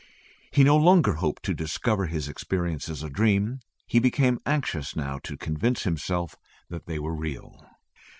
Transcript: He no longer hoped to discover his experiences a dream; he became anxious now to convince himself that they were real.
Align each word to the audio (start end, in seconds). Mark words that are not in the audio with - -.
He 0.49 0.63
no 0.63 0.77
longer 0.77 1.13
hoped 1.13 1.43
to 1.43 1.53
discover 1.53 2.07
his 2.07 2.27
experiences 2.27 3.03
a 3.03 3.09
dream; 3.11 3.59
he 3.85 3.99
became 3.99 4.39
anxious 4.47 4.95
now 4.95 5.19
to 5.19 5.37
convince 5.37 5.83
himself 5.83 6.35
that 6.71 6.87
they 6.87 6.97
were 6.97 7.13
real. 7.13 7.63